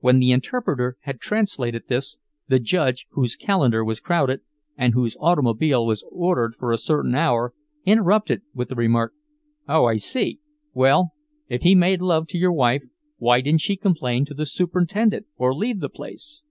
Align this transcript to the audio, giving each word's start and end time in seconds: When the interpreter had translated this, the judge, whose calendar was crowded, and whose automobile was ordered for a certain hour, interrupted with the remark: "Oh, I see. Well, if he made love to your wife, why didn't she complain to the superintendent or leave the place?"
When 0.00 0.18
the 0.18 0.30
interpreter 0.30 0.98
had 1.04 1.20
translated 1.22 1.84
this, 1.88 2.18
the 2.48 2.58
judge, 2.58 3.06
whose 3.12 3.34
calendar 3.34 3.82
was 3.82 3.98
crowded, 3.98 4.42
and 4.76 4.92
whose 4.92 5.16
automobile 5.18 5.86
was 5.86 6.04
ordered 6.10 6.54
for 6.56 6.70
a 6.70 6.76
certain 6.76 7.14
hour, 7.14 7.54
interrupted 7.86 8.42
with 8.52 8.68
the 8.68 8.74
remark: 8.74 9.14
"Oh, 9.66 9.86
I 9.86 9.96
see. 9.96 10.38
Well, 10.74 11.12
if 11.48 11.62
he 11.62 11.74
made 11.74 12.02
love 12.02 12.26
to 12.26 12.36
your 12.38 12.52
wife, 12.52 12.82
why 13.16 13.40
didn't 13.40 13.62
she 13.62 13.76
complain 13.78 14.26
to 14.26 14.34
the 14.34 14.44
superintendent 14.44 15.28
or 15.38 15.54
leave 15.54 15.80
the 15.80 15.88
place?" 15.88 16.42